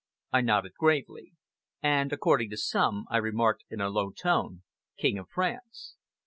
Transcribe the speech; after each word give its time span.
I 0.31 0.41
nodded 0.41 0.73
gravely. 0.79 1.33
"And 1.83 2.11
according 2.11 2.49
to 2.49 2.57
some," 2.57 3.05
I 3.11 3.17
remarked 3.17 3.65
in 3.69 3.81
a 3.81 3.89
low 3.89 4.09
tone, 4.09 4.63
"King 4.97 5.19
of 5.19 5.29
France!" 5.29 5.95